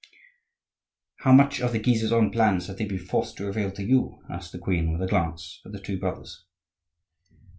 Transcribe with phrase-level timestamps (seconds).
[1.17, 4.23] "How much of the Guises' own plans have they been forced to reveal to you?"
[4.31, 6.43] asked the queen, with a glance at the two brothers.